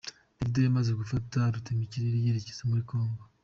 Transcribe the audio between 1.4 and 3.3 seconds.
rutema ikirere yerekeza muri Congo.